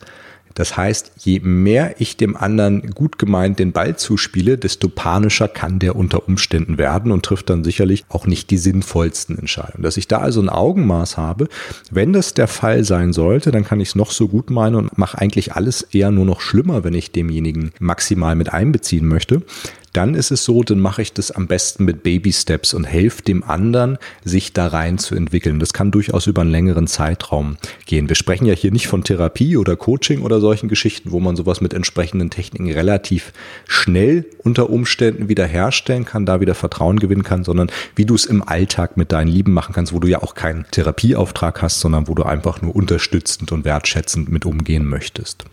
Das 0.55 0.77
heißt, 0.77 1.13
je 1.19 1.41
mehr 1.41 2.01
ich 2.01 2.17
dem 2.17 2.37
anderen 2.37 2.91
gut 2.91 3.19
gemeint 3.19 3.59
den 3.59 3.73
Ball 3.73 3.97
zuspiele, 3.97 4.59
desto 4.59 4.89
panischer 4.89 5.49
kann 5.49 5.79
der 5.79 5.97
unter 5.97 6.27
Umständen 6.27 6.79
werden 6.79 7.13
und 7.13 7.25
trifft 7.25 7.51
dann 7.51 7.65
sicherlich 7.65 8.05
auch 8.09 8.27
nicht 8.27 8.51
die 8.51 8.59
sinnvollsten 8.59 9.39
Entscheidungen. 9.39 9.83
Dass 9.83 9.97
ich 9.97 10.09
da 10.09 10.19
also 10.19 10.41
ein 10.41 10.49
Augenmaß 10.49 11.17
habe, 11.17 11.49
wenn 11.91 12.13
das 12.13 12.35
der 12.35 12.49
Fall 12.49 12.85
sein 12.85 13.13
sollte, 13.13 13.51
dann 13.51 13.65
kann 13.65 13.81
ich 13.81 13.91
es 13.91 13.95
noch 13.95 14.11
so 14.11 14.29
gut 14.29 14.51
meinen 14.51 14.75
und 14.77 14.99
mache 14.99 15.19
eigentlich 15.19 15.55
alles 15.55 15.83
eher 15.83 16.11
nur 16.11 16.25
noch 16.25 16.41
schlimmer, 16.41 16.85
wenn 16.85 16.95
ich 16.95 17.13
demjenigen 17.13 17.73
maximal 17.79 18.35
mit 18.35 18.53
einbeziehen 18.53 19.07
möchte 19.07 19.43
dann 19.93 20.15
ist 20.15 20.31
es 20.31 20.45
so, 20.45 20.63
dann 20.63 20.81
mache 20.81 21.03
ich 21.03 21.13
das 21.13 21.31
am 21.31 21.47
besten 21.47 21.85
mit 21.85 22.03
Baby 22.03 22.33
Steps 22.33 22.75
und 22.75 22.85
helfe 22.85 23.23
dem 23.23 23.43
anderen, 23.43 23.99
sich 24.25 24.53
da 24.53 24.67
rein 24.67 24.99
zu 24.99 25.15
entwickeln. 25.15 25.59
Das 25.59 25.73
kann 25.73 25.91
durchaus 25.91 26.27
über 26.27 26.43
einen 26.43 26.51
längeren 26.51 26.87
Zeitraum 26.87 27.57
gehen. 27.87 28.09
Wir 28.09 28.17
sprechen 28.17 28.47
ja 28.47 28.55
hier 28.55 28.73
nicht 28.73 28.87
von 28.87 29.05
Therapie 29.05 29.57
oder 29.57 29.77
Coaching 29.77 30.23
oder 30.23 30.41
solchen 30.41 30.69
Geschichten, 30.69 31.13
wo 31.13 31.21
man 31.21 31.37
sowas 31.37 31.61
mit 31.61 31.75
entsprechenden 31.75 32.31
Techniken 32.31 32.71
relativ 32.71 33.33
schnell 33.67 34.27
unter 34.39 34.71
Umständen 34.71 35.29
wieder 35.29 35.47
herstellen 35.47 36.05
kann, 36.05 36.27
da 36.27 36.41
wieder 36.41 36.55
Vertrauen 36.55 36.99
gewinnen 36.99 37.23
kann, 37.23 37.45
sondern 37.45 37.71
wie 37.97 38.07
du 38.07 38.15
es 38.15 38.25
im 38.25 38.43
Alltag 38.43 38.97
mit 38.97 39.13
deinen 39.13 39.29
Lieben 39.29 39.53
machen 39.53 39.75
kannst, 39.75 39.93
wo 39.93 40.01
du 40.01 40.09
ja 40.09 40.23
auch 40.23 40.35
keinen 40.35 40.65
Therapieauftrag 40.71 41.63
hast, 41.63 41.81
sondern 41.81 42.09
wo 42.09 42.15
du 42.15 42.23
einfach 42.25 42.63
nur 42.63 42.75
unterstützend 42.75 43.53
und 43.53 43.65
wertschätzend 43.65 44.31
mit 44.31 44.47
umgehen 44.47 44.87
möchtest. 44.87 45.45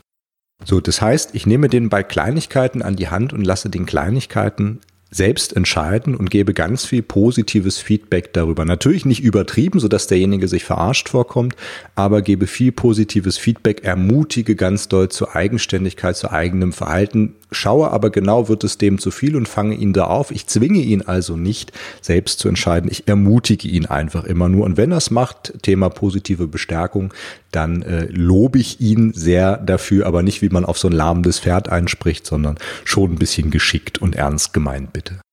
So, 0.64 0.80
das 0.80 1.02
heißt, 1.02 1.36
ich 1.36 1.46
nehme 1.46 1.68
den 1.68 1.90
bei 1.90 2.04
Kleinigkeiten 2.04 2.82
an 2.82 2.96
die 2.96 3.10
Hand 3.10 3.34
und 3.34 3.44
lasse 3.44 3.70
den 3.70 3.86
Kleinigkeiten 3.86 4.80
selbst 5.12 5.56
entscheiden 5.56 6.16
und 6.16 6.30
gebe 6.30 6.54
ganz 6.54 6.86
viel 6.86 7.02
positives 7.02 7.78
Feedback 7.78 8.34
darüber. 8.34 8.66
Natürlich 8.66 9.06
nicht 9.06 9.24
übertrieben, 9.24 9.80
sodass 9.80 10.08
derjenige 10.08 10.48
sich 10.48 10.66
verarscht 10.66 11.10
vorkommt, 11.10 11.56
aber 11.96 12.22
gebe 12.22 12.48
viel 12.48 12.72
positives 12.72 13.38
Feedback, 13.38 13.84
ermutige 13.84 14.56
ganz 14.56 14.90
doll 14.90 15.10
zur 15.10 15.36
Eigenständigkeit, 15.36 16.18
zu 16.18 16.32
eigenem 16.32 16.74
Verhalten, 16.74 17.36
schaue 17.52 17.92
aber 17.92 18.10
genau, 18.10 18.50
wird 18.50 18.64
es 18.64 18.78
dem 18.78 19.00
zu 19.00 19.12
viel 19.12 19.36
und 19.36 19.48
fange 19.48 19.76
ihn 19.76 19.94
da 19.94 20.06
auf. 20.06 20.32
Ich 20.32 20.48
zwinge 20.48 20.80
ihn 20.80 21.02
also 21.02 21.38
nicht, 21.38 21.72
selbst 22.02 22.40
zu 22.40 22.48
entscheiden. 22.48 22.90
Ich 22.92 23.08
ermutige 23.08 23.68
ihn 23.68 23.86
einfach 23.86 24.24
immer 24.24 24.50
nur. 24.50 24.66
Und 24.66 24.78
wenn 24.78 24.92
er 24.92 24.98
es 24.98 25.12
macht, 25.12 25.54
Thema 25.62 25.90
positive 25.90 26.48
Bestärkung, 26.48 27.14
dann 27.52 27.82
äh, 27.82 28.06
lobe 28.06 28.60
ich 28.60 28.82
ihn 28.82 29.14
sehr 29.14 29.58
dafür, 29.58 30.06
aber 30.06 30.24
nicht, 30.24 30.42
wie 30.42 30.50
man 30.50 30.66
auf 30.66 30.78
so 30.78 30.88
ein 30.88 30.94
lahmendes 30.94 31.40
Pferd 31.40 31.70
einspricht, 31.70 32.26
sondern 32.26 32.58
schon 32.84 33.14
ein 33.14 33.20
bisschen 33.20 33.52
geschickt 33.52 33.98
und 33.98 34.16
ernst 34.16 34.54
gemeint, 34.54 34.94
bitte. 34.94 35.25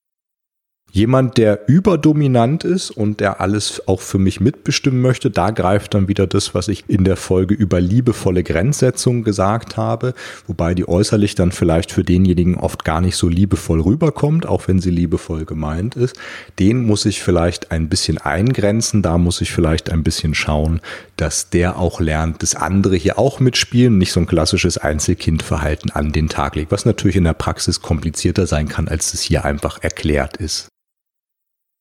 Jemand, 0.95 1.39
der 1.39 1.61
überdominant 1.69 2.65
ist 2.65 2.91
und 2.91 3.21
der 3.21 3.41
alles 3.41 3.89
auch 3.89 4.03
für 4.03 4.19
mich 4.19 4.41
mitbestimmen 4.41 5.01
möchte, 5.01 5.31
da 5.31 5.51
greift 5.51 5.95
dann 5.95 6.07
wieder 6.07 6.27
das, 6.27 6.55
was 6.55 6.69
ich 6.69 6.85
in 6.87 7.05
der 7.05 7.17
Folge 7.17 7.55
über 7.55 7.81
liebevolle 7.81 8.43
Grenzsetzung 8.43 9.25
gesagt 9.25 9.79
habe, 9.79 10.13
wobei 10.47 10.75
die 10.75 10.87
äußerlich 10.87 11.35
dann 11.35 11.51
vielleicht 11.51 11.93
für 11.93 12.05
denjenigen 12.05 12.57
oft 12.57 12.85
gar 12.85 13.01
nicht 13.01 13.17
so 13.17 13.27
liebevoll 13.27 13.81
rüberkommt, 13.81 14.45
auch 14.45 14.69
wenn 14.69 14.81
sie 14.81 14.91
liebevoll 14.91 15.47
gemeint 15.47 15.97
ist. 15.97 16.15
Den 16.59 16.85
muss 16.85 17.07
ich 17.07 17.23
vielleicht 17.23 17.71
ein 17.71 17.89
bisschen 17.89 18.19
eingrenzen, 18.19 19.01
da 19.01 19.17
muss 19.17 19.41
ich 19.41 19.51
vielleicht 19.51 19.91
ein 19.91 20.03
bisschen 20.03 20.35
schauen, 20.35 20.83
dass 21.17 21.49
der 21.49 21.79
auch 21.79 22.01
lernt, 22.01 22.43
dass 22.43 22.55
andere 22.55 22.97
hier 22.97 23.19
auch 23.19 23.41
mitspielen, 23.41 23.97
nicht 23.97 24.13
so 24.13 24.21
ein 24.21 24.27
klassisches 24.27 24.77
Einzelkindverhalten 24.77 25.91
an 25.91 26.13
den 26.13 26.29
Tag 26.29 26.55
legt, 26.55 26.71
was 26.71 26.85
natürlich 26.85 27.17
in 27.17 27.25
der 27.25 27.33
Praxis 27.33 27.81
komplizierter 27.81 28.47
sein 28.47 28.69
kann, 28.69 28.89
als 28.89 29.15
es 29.15 29.23
hier 29.23 29.47
einfach 29.47 29.83
erklärt 29.83 30.37
ist. 30.37 30.69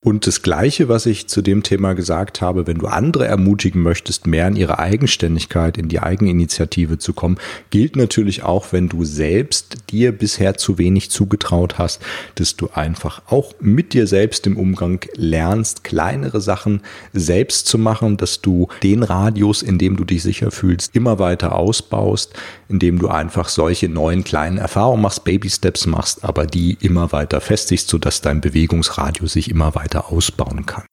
Und 0.04 0.26
das 0.26 0.42
Gleiche, 0.42 0.90
was 0.90 1.06
ich 1.06 1.28
zu 1.28 1.44
dem 1.44 1.62
Thema 1.62 1.94
gesagt 1.94 2.42
habe, 2.42 2.66
wenn 2.66 2.80
du 2.80 2.88
andere 2.88 3.28
ermutigen 3.28 3.84
möchtest, 3.84 4.26
mehr 4.26 4.48
in 4.48 4.56
ihre 4.56 4.80
Eigenständigkeit, 4.80 5.78
in 5.78 5.90
die 5.90 6.00
Eigeninitiative 6.00 6.98
zu 6.98 7.14
kommen, 7.14 7.38
gilt 7.70 7.96
natürlich 7.96 8.42
auch, 8.42 8.74
wenn 8.74 8.90
du 8.90 9.06
selbst 9.06 9.92
dir 9.92 10.12
bisher 10.12 10.58
zu 10.58 10.80
wenig 10.80 11.12
zugetraut 11.12 11.78
hast, 11.78 12.02
dass 12.34 12.56
du 12.56 12.70
einfach 12.74 13.22
auch 13.28 13.54
mit 13.60 13.94
dir 13.94 14.08
selbst 14.08 14.48
im 14.48 14.58
Umgang 14.58 15.06
lernst, 15.14 15.84
kleinere 15.84 16.42
Sachen 16.42 16.82
selbst 17.14 17.68
zu 17.68 17.78
machen, 17.78 18.18
dass 18.18 18.42
du 18.42 18.70
den 18.82 19.04
Radius, 19.04 19.62
in 19.62 19.78
dem 19.78 19.98
du 19.98 20.04
dich 20.04 20.24
sicher 20.24 20.50
fühlst, 20.50 20.96
immer 20.96 21.20
weiter 21.20 21.56
ausbaust, 21.56 22.34
indem 22.70 22.98
du 22.98 23.08
einfach 23.08 23.50
solche 23.50 23.88
neuen 23.88 24.24
kleinen 24.24 24.58
Erfahrungen 24.58 25.04
machst, 25.04 25.26
Baby 25.26 25.52
Steps 25.52 25.86
machst, 25.86 26.24
aber 26.24 26.48
die 26.48 26.76
immer 26.82 27.12
weiter 27.12 27.40
festigst, 27.40 27.88
sodass 27.88 28.22
dein 28.22 28.42
Bewegungsradius 28.42 29.34
sich 29.34 29.52
immer 29.52 29.76
weiter 29.76 29.91
weiter 29.92 30.12
ausbauen 30.12 30.66
kann. 30.66 30.86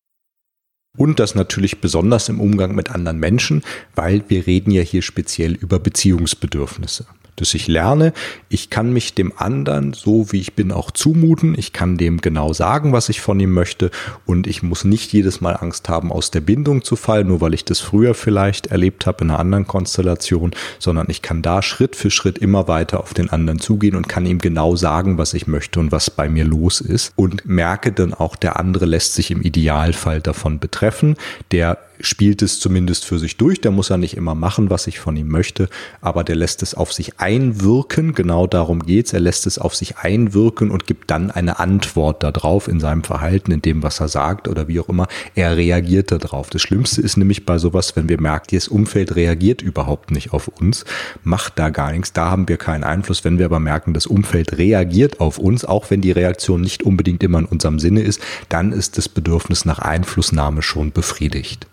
Und 0.96 1.20
das 1.20 1.34
natürlich 1.34 1.80
besonders 1.80 2.28
im 2.28 2.40
Umgang 2.40 2.74
mit 2.74 2.90
anderen 2.90 3.18
Menschen, 3.18 3.62
weil 3.94 4.24
wir 4.28 4.46
reden 4.46 4.72
ja 4.72 4.82
hier 4.82 5.02
speziell 5.02 5.54
über 5.54 5.78
Beziehungsbedürfnisse 5.78 7.06
dass 7.40 7.54
ich 7.54 7.68
lerne, 7.68 8.12
ich 8.48 8.70
kann 8.70 8.92
mich 8.92 9.14
dem 9.14 9.32
anderen 9.36 9.92
so 9.92 10.32
wie 10.32 10.40
ich 10.40 10.54
bin 10.54 10.72
auch 10.72 10.90
zumuten, 10.90 11.54
ich 11.56 11.72
kann 11.72 11.96
dem 11.96 12.20
genau 12.20 12.52
sagen, 12.52 12.92
was 12.92 13.08
ich 13.08 13.20
von 13.20 13.40
ihm 13.40 13.52
möchte. 13.52 13.90
Und 14.26 14.46
ich 14.46 14.62
muss 14.62 14.84
nicht 14.84 15.12
jedes 15.12 15.40
Mal 15.40 15.52
Angst 15.52 15.88
haben, 15.88 16.12
aus 16.12 16.30
der 16.30 16.40
Bindung 16.40 16.82
zu 16.82 16.96
fallen, 16.96 17.28
nur 17.28 17.40
weil 17.40 17.54
ich 17.54 17.64
das 17.64 17.80
früher 17.80 18.14
vielleicht 18.14 18.68
erlebt 18.68 19.06
habe 19.06 19.24
in 19.24 19.30
einer 19.30 19.38
anderen 19.38 19.66
Konstellation, 19.66 20.52
sondern 20.78 21.06
ich 21.08 21.22
kann 21.22 21.42
da 21.42 21.62
Schritt 21.62 21.96
für 21.96 22.10
Schritt 22.10 22.38
immer 22.38 22.68
weiter 22.68 23.00
auf 23.00 23.14
den 23.14 23.30
anderen 23.30 23.58
zugehen 23.58 23.96
und 23.96 24.08
kann 24.08 24.26
ihm 24.26 24.38
genau 24.38 24.76
sagen, 24.76 25.18
was 25.18 25.34
ich 25.34 25.46
möchte 25.46 25.80
und 25.80 25.92
was 25.92 26.10
bei 26.10 26.28
mir 26.28 26.44
los 26.44 26.80
ist. 26.80 27.12
Und 27.16 27.46
merke 27.46 27.92
dann 27.92 28.14
auch, 28.14 28.36
der 28.36 28.58
andere 28.58 28.86
lässt 28.86 29.14
sich 29.14 29.30
im 29.30 29.42
Idealfall 29.42 30.20
davon 30.20 30.58
betreffen, 30.58 31.16
der 31.52 31.78
spielt 32.00 32.42
es 32.42 32.60
zumindest 32.60 33.04
für 33.04 33.18
sich 33.18 33.36
durch. 33.36 33.60
Der 33.60 33.70
muss 33.70 33.88
ja 33.88 33.96
nicht 33.96 34.16
immer 34.16 34.34
machen, 34.34 34.70
was 34.70 34.86
ich 34.86 34.98
von 34.98 35.16
ihm 35.16 35.28
möchte, 35.28 35.68
aber 36.00 36.24
der 36.24 36.36
lässt 36.36 36.62
es 36.62 36.74
auf 36.74 36.92
sich 36.92 37.18
einwirken. 37.28 38.14
Genau 38.14 38.46
darum 38.46 38.80
geht's. 38.80 39.12
Er 39.12 39.20
lässt 39.20 39.46
es 39.46 39.58
auf 39.58 39.74
sich 39.74 39.98
einwirken 39.98 40.70
und 40.70 40.86
gibt 40.86 41.10
dann 41.10 41.30
eine 41.30 41.58
Antwort 41.58 42.22
darauf 42.22 42.68
in 42.68 42.80
seinem 42.80 43.04
Verhalten, 43.04 43.52
in 43.52 43.60
dem, 43.60 43.82
was 43.82 44.00
er 44.00 44.08
sagt 44.08 44.48
oder 44.48 44.66
wie 44.66 44.80
auch 44.80 44.88
immer. 44.88 45.06
Er 45.34 45.56
reagiert 45.56 46.10
darauf. 46.10 46.48
Das 46.48 46.62
Schlimmste 46.62 47.02
ist 47.02 47.18
nämlich 47.18 47.44
bei 47.44 47.58
sowas, 47.58 47.94
wenn 47.96 48.08
wir 48.08 48.18
merken, 48.18 48.56
das 48.56 48.68
Umfeld 48.68 49.14
reagiert 49.14 49.60
überhaupt 49.60 50.10
nicht 50.10 50.32
auf 50.32 50.48
uns, 50.48 50.86
macht 51.22 51.58
da 51.58 51.68
gar 51.68 51.92
nichts. 51.92 52.14
Da 52.14 52.30
haben 52.30 52.48
wir 52.48 52.56
keinen 52.56 52.84
Einfluss. 52.84 53.24
Wenn 53.24 53.38
wir 53.38 53.44
aber 53.44 53.60
merken, 53.60 53.92
das 53.92 54.06
Umfeld 54.06 54.56
reagiert 54.56 55.20
auf 55.20 55.38
uns, 55.38 55.66
auch 55.66 55.90
wenn 55.90 56.00
die 56.00 56.12
Reaktion 56.12 56.62
nicht 56.62 56.82
unbedingt 56.82 57.22
immer 57.22 57.40
in 57.40 57.44
unserem 57.44 57.78
Sinne 57.78 58.00
ist, 58.00 58.22
dann 58.48 58.72
ist 58.72 58.96
das 58.96 59.08
Bedürfnis 59.08 59.66
nach 59.66 59.80
Einflussnahme 59.80 60.62
schon 60.62 60.92
befriedigt. 60.92 61.66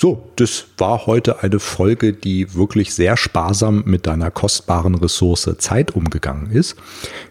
So, 0.00 0.30
das 0.36 0.66
war 0.76 1.06
heute 1.06 1.42
eine 1.42 1.58
Folge, 1.58 2.12
die 2.12 2.54
wirklich 2.54 2.94
sehr 2.94 3.16
sparsam 3.16 3.82
mit 3.84 4.06
deiner 4.06 4.30
kostbaren 4.30 4.94
Ressource 4.94 5.50
Zeit 5.58 5.90
umgegangen 5.90 6.52
ist. 6.52 6.76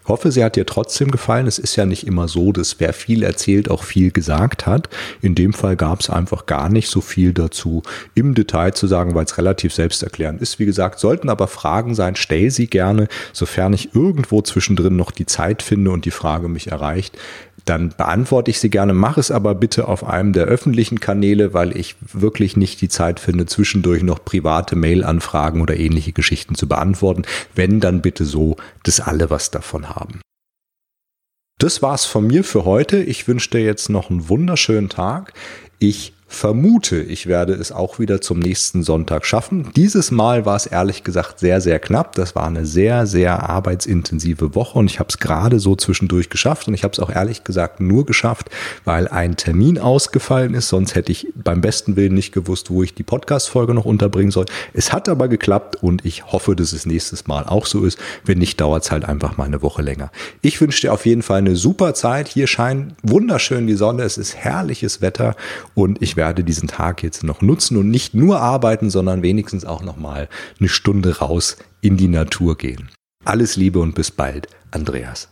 Ich 0.03 0.09
hoffe, 0.09 0.33
sie 0.33 0.43
hat 0.43 0.57
dir 0.57 0.65
trotzdem 0.65 1.09
gefallen. 1.09 1.47
Es 1.47 1.59
ist 1.59 1.77
ja 1.77 1.85
nicht 1.85 2.05
immer 2.05 2.27
so, 2.27 2.51
dass 2.51 2.77
wer 2.81 2.91
viel 2.91 3.23
erzählt, 3.23 3.71
auch 3.71 3.83
viel 3.83 4.11
gesagt 4.11 4.65
hat. 4.65 4.89
In 5.21 5.33
dem 5.33 5.53
Fall 5.53 5.77
gab 5.77 6.01
es 6.01 6.09
einfach 6.09 6.45
gar 6.45 6.67
nicht 6.67 6.89
so 6.89 6.99
viel 6.99 7.31
dazu 7.31 7.83
im 8.15 8.35
Detail 8.35 8.73
zu 8.73 8.85
sagen, 8.85 9.15
weil 9.15 9.23
es 9.23 9.37
relativ 9.37 9.73
selbsterklärend 9.73 10.41
ist. 10.41 10.59
Wie 10.59 10.65
gesagt, 10.65 10.99
sollten 10.99 11.29
aber 11.29 11.47
Fragen 11.47 11.95
sein, 11.95 12.17
stell 12.17 12.51
sie 12.51 12.67
gerne, 12.67 13.07
sofern 13.31 13.71
ich 13.71 13.95
irgendwo 13.95 14.41
zwischendrin 14.41 14.97
noch 14.97 15.11
die 15.11 15.25
Zeit 15.25 15.61
finde 15.61 15.91
und 15.91 16.03
die 16.03 16.11
Frage 16.11 16.49
mich 16.49 16.69
erreicht 16.69 17.17
dann 17.65 17.89
beantworte 17.89 18.51
ich 18.51 18.59
sie 18.59 18.69
gerne, 18.69 18.93
mache 18.93 19.19
es 19.19 19.31
aber 19.31 19.55
bitte 19.55 19.87
auf 19.87 20.03
einem 20.03 20.33
der 20.33 20.45
öffentlichen 20.45 20.99
Kanäle, 20.99 21.53
weil 21.53 21.75
ich 21.75 21.95
wirklich 22.01 22.55
nicht 22.55 22.81
die 22.81 22.89
Zeit 22.89 23.19
finde, 23.19 23.45
zwischendurch 23.45 24.03
noch 24.03 24.23
private 24.23 24.75
Mail-Anfragen 24.75 25.61
oder 25.61 25.77
ähnliche 25.77 26.13
Geschichten 26.13 26.55
zu 26.55 26.67
beantworten. 26.67 27.23
Wenn, 27.55 27.79
dann 27.79 28.01
bitte 28.01 28.25
so, 28.25 28.57
dass 28.83 28.99
alle 28.99 29.29
was 29.29 29.51
davon 29.51 29.89
haben. 29.89 30.21
Das 31.59 31.81
war's 31.81 32.05
von 32.05 32.27
mir 32.27 32.43
für 32.43 32.65
heute. 32.65 32.97
Ich 33.01 33.27
wünsche 33.27 33.49
dir 33.49 33.63
jetzt 33.63 33.89
noch 33.89 34.09
einen 34.09 34.29
wunderschönen 34.29 34.89
Tag. 34.89 35.33
Ich 35.79 36.13
vermute, 36.27 36.97
ich 36.97 37.27
werde 37.27 37.53
es 37.53 37.71
auch 37.71 37.99
wieder 37.99 38.19
zum 38.19 38.39
nächsten 38.39 38.83
Sonntag 38.83 39.25
schaffen. 39.25 39.69
Dieses 39.75 40.11
Mal 40.11 40.45
war 40.45 40.57
es 40.57 40.65
ehrlich 40.65 41.03
gesagt 41.03 41.39
sehr, 41.39 41.61
sehr 41.61 41.79
knapp. 41.79 42.15
Das 42.15 42.35
war 42.35 42.45
eine 42.45 42.65
sehr, 42.65 43.07
sehr 43.07 43.49
arbeitsintensive 43.49 44.53
Woche 44.53 44.77
und 44.77 44.91
ich 44.91 44.99
habe 44.99 45.07
es 45.09 45.19
gerade 45.19 45.59
so 45.59 45.75
zwischendurch 45.75 46.29
geschafft 46.29 46.67
und 46.67 46.73
ich 46.73 46.83
habe 46.83 46.91
es 46.91 46.99
auch 46.99 47.09
ehrlich 47.09 47.45
gesagt 47.45 47.79
nur 47.79 48.05
geschafft, 48.05 48.49
weil 48.83 49.07
ein 49.07 49.37
Termin 49.37 49.79
ausgefallen 49.79 50.53
ist. 50.53 50.67
Sonst 50.67 50.95
hätte 50.95 51.13
ich 51.13 51.27
beim 51.33 51.61
besten 51.61 51.95
Willen 51.95 52.13
nicht 52.13 52.33
gewusst, 52.33 52.69
wo 52.69 52.83
ich 52.83 52.93
die 52.93 53.03
Podcast-Folge 53.03 53.73
noch 53.73 53.85
unterbringen 53.85 54.31
soll. 54.31 54.45
Es 54.73 54.91
hat 54.91 55.07
aber 55.07 55.29
geklappt 55.29 55.81
und 55.81 56.05
ich 56.05 56.25
hoffe, 56.25 56.55
dass 56.55 56.73
es 56.73 56.85
nächstes 56.85 57.27
Mal 57.27 57.45
auch 57.45 57.65
so 57.65 57.85
ist. 57.85 57.97
Wenn 58.25 58.39
nicht, 58.39 58.59
dauert 58.59 58.83
es 58.83 58.91
halt 58.91 59.05
einfach 59.05 59.37
mal 59.37 59.45
eine 59.45 59.61
Woche 59.61 59.81
länger. 59.81 60.11
Ich 60.41 60.59
wünsche 60.59 60.81
dir 60.81 60.93
auf 60.93 61.05
jeden 61.05 61.21
Fall 61.21 61.37
eine 61.37 61.55
super 61.55 61.93
Zeit. 61.93 62.27
Hier 62.27 62.47
scheint 62.47 62.95
wunderschön 63.01 63.65
die 63.65 63.75
Sonne. 63.75 64.03
Es 64.03 64.17
ist 64.17 64.35
herrliches 64.35 65.01
Wetter 65.01 65.35
und 65.73 66.01
ich 66.01 66.16
werde 66.17 66.43
diesen 66.43 66.67
Tag 66.67 67.03
jetzt 67.03 67.23
noch 67.23 67.41
nutzen 67.41 67.77
und 67.77 67.89
nicht 67.89 68.13
nur 68.13 68.41
arbeiten, 68.41 68.89
sondern 68.89 69.21
wenigstens 69.21 69.63
auch 69.63 69.83
noch 69.83 69.95
mal 69.95 70.27
eine 70.59 70.67
Stunde 70.67 71.19
raus 71.19 71.55
in 71.79 71.95
die 71.95 72.09
Natur 72.09 72.57
gehen. 72.57 72.89
Alles 73.23 73.55
Liebe 73.55 73.79
und 73.79 73.95
bis 73.95 74.11
bald, 74.11 74.47
Andreas. 74.71 75.29